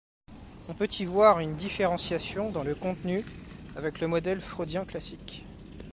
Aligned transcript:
On 0.67 0.73
peut 0.73 0.87
y 0.99 1.05
voir 1.05 1.37
une 1.41 1.55
différenciation 1.55 2.49
dans 2.49 2.63
le 2.63 2.73
contenu 2.73 3.23
avec 3.75 3.99
le 4.01 4.07
modèle 4.07 4.41
freudien 4.41 4.83
classique. 4.83 5.45